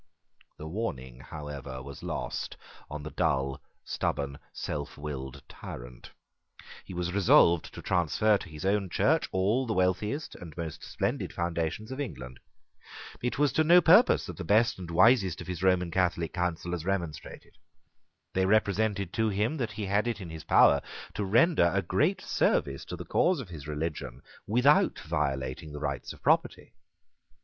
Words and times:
The 0.57 0.65
warning, 0.67 1.19
however, 1.19 1.83
was 1.83 2.01
lost 2.01 2.57
on 2.89 3.03
the 3.03 3.11
dull, 3.11 3.61
stubborn, 3.85 4.39
self 4.51 4.97
willed 4.97 5.43
tyrant. 5.47 6.09
He 6.83 6.91
was 6.95 7.13
resolved 7.13 7.71
to 7.75 7.83
transfer 7.83 8.35
to 8.39 8.49
his 8.49 8.65
own 8.65 8.89
Church 8.89 9.29
all 9.31 9.67
the 9.67 9.75
wealthiest 9.75 10.33
and 10.33 10.57
most 10.57 10.83
splendid 10.83 11.31
foundations 11.31 11.91
of 11.91 11.99
England. 12.01 12.39
It 13.21 13.37
was 13.37 13.53
to 13.53 13.63
no 13.63 13.79
purpose 13.79 14.25
that 14.25 14.37
the 14.37 14.43
best 14.43 14.79
and 14.79 14.89
wisest 14.89 15.39
of 15.39 15.45
his 15.45 15.61
Roman 15.61 15.91
Catholic 15.91 16.33
counsellors 16.33 16.83
remonstrated. 16.83 17.55
They 18.33 18.47
represented 18.47 19.13
to 19.13 19.29
him 19.29 19.57
that 19.57 19.73
he 19.73 19.85
had 19.85 20.07
it 20.07 20.19
in 20.19 20.31
his 20.31 20.45
power 20.45 20.81
to 21.13 21.23
render 21.23 21.69
a 21.71 21.83
great 21.83 22.21
service 22.21 22.85
to 22.85 22.95
the 22.95 23.05
cause 23.05 23.39
of 23.39 23.49
his 23.49 23.67
religion 23.67 24.23
without 24.47 24.97
violating 24.97 25.71
the 25.73 25.79
rights 25.79 26.11
of 26.11 26.23
property. 26.23 26.73